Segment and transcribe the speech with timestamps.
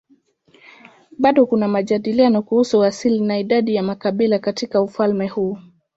[1.17, 5.57] Bado kuna majadiliano kuhusu asili na idadi ya makabila katika ufalme huu.